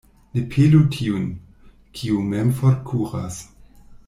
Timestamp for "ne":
0.33-0.41